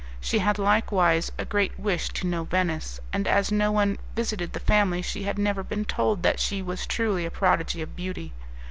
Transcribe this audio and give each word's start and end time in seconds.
She 0.19 0.39
had 0.39 0.57
likewise 0.57 1.31
a 1.37 1.45
great 1.45 1.79
wish 1.79 2.09
to 2.13 2.25
know 2.25 2.43
Venice, 2.43 2.99
and 3.13 3.27
as 3.27 3.51
no 3.51 3.71
one 3.71 3.99
visited 4.15 4.53
the 4.53 4.59
family 4.59 5.03
she 5.03 5.21
had 5.25 5.37
never 5.37 5.61
been 5.61 5.85
told 5.85 6.23
that 6.23 6.39
she 6.39 6.59
was 6.59 6.87
truly 6.87 7.23
a 7.23 7.29
prodigy 7.29 7.83
of 7.83 7.95
beauty. 7.95 8.33